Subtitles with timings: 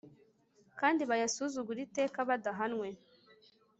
[0.79, 2.87] kandi bayasuzugure iteka badahanwe